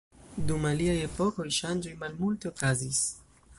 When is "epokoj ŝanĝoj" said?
1.09-1.95